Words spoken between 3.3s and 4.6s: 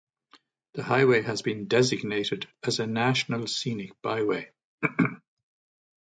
Scenic Byway.